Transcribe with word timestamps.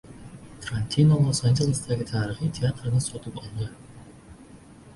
Tarantino 0.63 1.19
Los-Anjelesdagi 1.25 2.07
tarixiy 2.13 2.51
teatrni 2.61 3.05
sotib 3.11 3.39
oldi 3.45 3.71